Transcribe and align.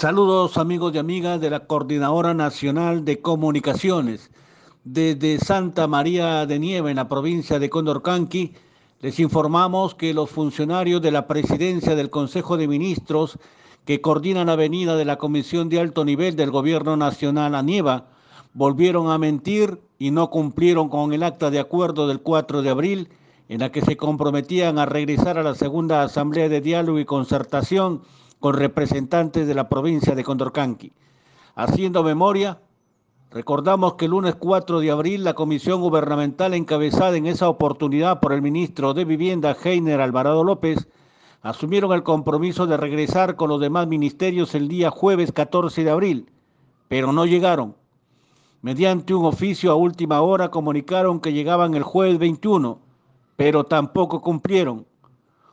Saludos 0.00 0.56
amigos 0.56 0.94
y 0.94 0.98
amigas 0.98 1.42
de 1.42 1.50
la 1.50 1.66
Coordinadora 1.66 2.32
Nacional 2.32 3.04
de 3.04 3.20
Comunicaciones. 3.20 4.30
Desde 4.82 5.36
Santa 5.36 5.86
María 5.88 6.46
de 6.46 6.58
Nieve, 6.58 6.88
en 6.88 6.96
la 6.96 7.06
provincia 7.06 7.58
de 7.58 7.68
Condorcanqui, 7.68 8.54
les 9.02 9.20
informamos 9.20 9.94
que 9.94 10.14
los 10.14 10.30
funcionarios 10.30 11.02
de 11.02 11.10
la 11.10 11.26
presidencia 11.26 11.96
del 11.96 12.08
Consejo 12.08 12.56
de 12.56 12.66
Ministros 12.66 13.38
que 13.84 14.00
coordinan 14.00 14.46
la 14.46 14.56
venida 14.56 14.96
de 14.96 15.04
la 15.04 15.18
Comisión 15.18 15.68
de 15.68 15.80
Alto 15.80 16.02
Nivel 16.06 16.34
del 16.34 16.50
Gobierno 16.50 16.96
Nacional 16.96 17.54
a 17.54 17.62
Nieva 17.62 18.06
volvieron 18.54 19.10
a 19.10 19.18
mentir 19.18 19.82
y 19.98 20.12
no 20.12 20.30
cumplieron 20.30 20.88
con 20.88 21.12
el 21.12 21.22
acta 21.22 21.50
de 21.50 21.60
acuerdo 21.60 22.08
del 22.08 22.22
4 22.22 22.62
de 22.62 22.70
abril 22.70 23.08
en 23.50 23.60
la 23.60 23.70
que 23.70 23.82
se 23.82 23.98
comprometían 23.98 24.78
a 24.78 24.86
regresar 24.86 25.36
a 25.36 25.42
la 25.42 25.54
segunda 25.54 26.02
Asamblea 26.02 26.48
de 26.48 26.62
Diálogo 26.62 26.98
y 27.00 27.04
Concertación 27.04 28.00
con 28.40 28.54
representantes 28.54 29.46
de 29.46 29.54
la 29.54 29.68
provincia 29.68 30.14
de 30.14 30.24
Condorcanqui. 30.24 30.92
Haciendo 31.54 32.02
memoria, 32.02 32.58
recordamos 33.30 33.94
que 33.94 34.06
el 34.06 34.12
lunes 34.12 34.34
4 34.34 34.80
de 34.80 34.90
abril 34.90 35.24
la 35.24 35.34
comisión 35.34 35.80
gubernamental 35.80 36.54
encabezada 36.54 37.16
en 37.16 37.26
esa 37.26 37.48
oportunidad 37.48 38.18
por 38.20 38.32
el 38.32 38.42
ministro 38.42 38.94
de 38.94 39.04
Vivienda, 39.04 39.56
Heiner 39.62 40.00
Alvarado 40.00 40.42
López, 40.42 40.88
asumieron 41.42 41.92
el 41.92 42.02
compromiso 42.02 42.66
de 42.66 42.76
regresar 42.76 43.36
con 43.36 43.50
los 43.50 43.60
demás 43.60 43.86
ministerios 43.86 44.54
el 44.54 44.68
día 44.68 44.90
jueves 44.90 45.32
14 45.32 45.84
de 45.84 45.90
abril, 45.90 46.30
pero 46.88 47.12
no 47.12 47.26
llegaron. 47.26 47.76
Mediante 48.62 49.14
un 49.14 49.24
oficio 49.24 49.70
a 49.70 49.74
última 49.74 50.20
hora 50.20 50.50
comunicaron 50.50 51.20
que 51.20 51.32
llegaban 51.32 51.74
el 51.74 51.82
jueves 51.82 52.18
21, 52.18 52.78
pero 53.36 53.64
tampoco 53.64 54.20
cumplieron. 54.20 54.86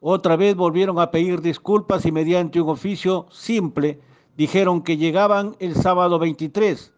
Otra 0.00 0.36
vez 0.36 0.54
volvieron 0.54 1.00
a 1.00 1.10
pedir 1.10 1.40
disculpas 1.40 2.06
y 2.06 2.12
mediante 2.12 2.60
un 2.60 2.68
oficio 2.68 3.26
simple 3.30 4.00
dijeron 4.36 4.82
que 4.82 4.96
llegaban 4.96 5.56
el 5.58 5.74
sábado 5.74 6.20
23, 6.20 6.92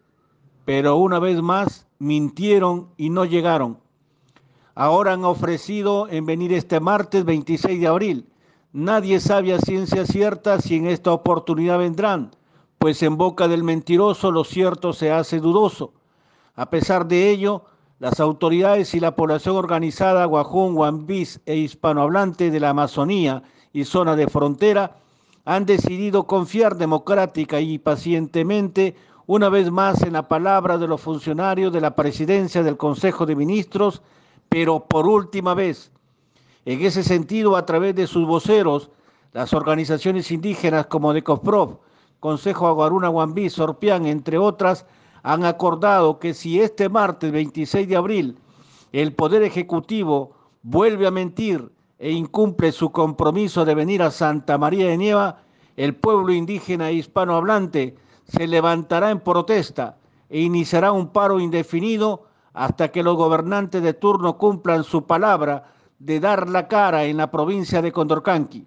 pero 0.65 0.97
una 0.97 1.17
vez 1.17 1.41
más 1.41 1.87
mintieron 1.97 2.89
y 2.97 3.09
no 3.09 3.25
llegaron. 3.25 3.79
Ahora 4.75 5.13
han 5.13 5.25
ofrecido 5.25 6.07
en 6.09 6.27
venir 6.27 6.53
este 6.53 6.79
martes 6.79 7.25
26 7.25 7.81
de 7.81 7.87
abril. 7.87 8.29
Nadie 8.71 9.19
sabe 9.19 9.53
a 9.53 9.59
ciencia 9.59 10.05
cierta 10.05 10.61
si 10.61 10.75
en 10.75 10.85
esta 10.85 11.11
oportunidad 11.11 11.79
vendrán, 11.79 12.31
pues 12.77 13.01
en 13.01 13.17
boca 13.17 13.47
del 13.47 13.63
mentiroso 13.63 14.31
lo 14.31 14.43
cierto 14.43 14.93
se 14.93 15.11
hace 15.11 15.39
dudoso. 15.39 15.93
A 16.55 16.69
pesar 16.69 17.07
de 17.07 17.31
ello, 17.31 17.65
las 18.01 18.19
autoridades 18.19 18.95
y 18.95 18.99
la 18.99 19.15
población 19.15 19.57
organizada 19.57 20.25
Guajún, 20.25 20.73
Guambís 20.73 21.39
e 21.45 21.55
hispanohablante 21.55 22.49
de 22.49 22.59
la 22.59 22.69
Amazonía 22.69 23.43
y 23.73 23.85
zona 23.85 24.15
de 24.15 24.25
frontera 24.25 24.95
han 25.45 25.67
decidido 25.67 26.23
confiar 26.23 26.77
democrática 26.77 27.61
y 27.61 27.77
pacientemente 27.77 28.95
una 29.27 29.49
vez 29.49 29.69
más 29.69 30.01
en 30.01 30.13
la 30.13 30.27
palabra 30.27 30.79
de 30.79 30.87
los 30.87 30.99
funcionarios 30.99 31.71
de 31.71 31.79
la 31.79 31.95
presidencia 31.95 32.63
del 32.63 32.75
Consejo 32.75 33.27
de 33.27 33.35
Ministros, 33.35 34.01
pero 34.49 34.79
por 34.79 35.05
última 35.05 35.53
vez. 35.53 35.91
En 36.65 36.81
ese 36.81 37.03
sentido, 37.03 37.55
a 37.55 37.67
través 37.67 37.93
de 37.93 38.07
sus 38.07 38.25
voceros, 38.25 38.89
las 39.31 39.53
organizaciones 39.53 40.31
indígenas 40.31 40.87
como 40.87 41.13
DECOFPROF, 41.13 41.75
Consejo 42.19 42.65
Aguaruna 42.65 43.09
Guambí, 43.09 43.51
Sorpián, 43.51 44.07
entre 44.07 44.39
otras, 44.39 44.87
han 45.23 45.45
acordado 45.45 46.19
que 46.19 46.33
si 46.33 46.61
este 46.61 46.89
martes 46.89 47.31
26 47.31 47.87
de 47.87 47.95
abril 47.95 48.37
el 48.91 49.13
Poder 49.13 49.43
Ejecutivo 49.43 50.35
vuelve 50.63 51.07
a 51.07 51.11
mentir 51.11 51.71
e 51.99 52.11
incumple 52.11 52.71
su 52.71 52.91
compromiso 52.91 53.63
de 53.63 53.75
venir 53.75 54.01
a 54.01 54.11
Santa 54.11 54.57
María 54.57 54.87
de 54.87 54.97
Nieva, 54.97 55.37
el 55.77 55.95
pueblo 55.95 56.33
indígena 56.33 56.89
e 56.89 56.95
hispanohablante 56.95 57.95
se 58.25 58.47
levantará 58.47 59.11
en 59.11 59.19
protesta 59.19 59.97
e 60.29 60.41
iniciará 60.41 60.91
un 60.91 61.09
paro 61.09 61.39
indefinido 61.39 62.25
hasta 62.53 62.89
que 62.89 63.03
los 63.03 63.15
gobernantes 63.15 63.81
de 63.81 63.93
turno 63.93 64.37
cumplan 64.37 64.83
su 64.83 65.05
palabra 65.05 65.71
de 65.99 66.19
dar 66.19 66.49
la 66.49 66.67
cara 66.67 67.05
en 67.05 67.17
la 67.17 67.29
provincia 67.29 67.81
de 67.81 67.91
Condorcanqui. 67.91 68.65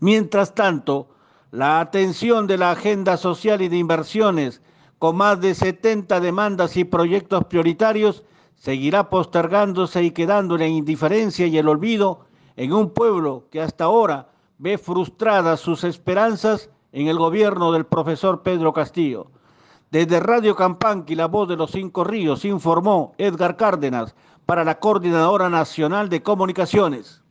Mientras 0.00 0.54
tanto, 0.54 1.08
la 1.50 1.80
atención 1.80 2.46
de 2.46 2.58
la 2.58 2.72
agenda 2.72 3.16
social 3.16 3.62
y 3.62 3.68
de 3.68 3.78
inversiones 3.78 4.60
con 4.98 5.16
más 5.16 5.40
de 5.40 5.54
70 5.54 6.20
demandas 6.20 6.76
y 6.76 6.84
proyectos 6.84 7.44
prioritarios, 7.44 8.24
seguirá 8.54 9.10
postergándose 9.10 10.02
y 10.02 10.10
quedando 10.10 10.54
en 10.54 10.60
la 10.60 10.66
indiferencia 10.66 11.46
y 11.46 11.58
el 11.58 11.68
olvido 11.68 12.20
en 12.56 12.72
un 12.72 12.90
pueblo 12.90 13.44
que 13.50 13.60
hasta 13.60 13.84
ahora 13.84 14.30
ve 14.58 14.78
frustradas 14.78 15.60
sus 15.60 15.84
esperanzas 15.84 16.70
en 16.92 17.08
el 17.08 17.18
gobierno 17.18 17.72
del 17.72 17.84
profesor 17.84 18.42
Pedro 18.42 18.72
Castillo. 18.72 19.26
Desde 19.90 20.18
Radio 20.18 20.56
Campanqui, 20.56 21.14
la 21.14 21.26
voz 21.26 21.48
de 21.48 21.56
los 21.56 21.70
cinco 21.70 22.02
ríos, 22.02 22.44
informó 22.44 23.14
Edgar 23.18 23.56
Cárdenas 23.56 24.14
para 24.46 24.64
la 24.64 24.78
Coordinadora 24.78 25.50
Nacional 25.50 26.08
de 26.08 26.22
Comunicaciones. 26.22 27.22